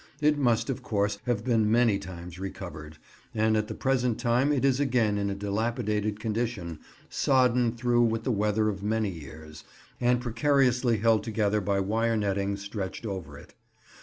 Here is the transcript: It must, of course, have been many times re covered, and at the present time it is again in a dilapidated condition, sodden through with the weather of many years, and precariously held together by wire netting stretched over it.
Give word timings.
It 0.19 0.35
must, 0.35 0.71
of 0.71 0.81
course, 0.81 1.19
have 1.27 1.45
been 1.45 1.69
many 1.69 1.99
times 1.99 2.39
re 2.39 2.49
covered, 2.49 2.97
and 3.35 3.55
at 3.55 3.67
the 3.67 3.75
present 3.75 4.19
time 4.19 4.51
it 4.51 4.65
is 4.65 4.79
again 4.79 5.19
in 5.19 5.29
a 5.29 5.35
dilapidated 5.35 6.19
condition, 6.19 6.79
sodden 7.07 7.71
through 7.73 8.05
with 8.05 8.23
the 8.23 8.31
weather 8.31 8.67
of 8.67 8.81
many 8.81 9.11
years, 9.11 9.63
and 9.99 10.19
precariously 10.19 10.97
held 10.97 11.23
together 11.23 11.61
by 11.61 11.79
wire 11.81 12.17
netting 12.17 12.57
stretched 12.57 13.05
over 13.05 13.37
it. 13.37 13.53